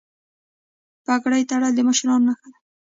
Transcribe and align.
پګړۍ 1.05 1.43
تړل 1.49 1.71
د 1.75 1.79
مشرانو 1.87 2.23
نښه 2.27 2.47
ده. 2.51 2.59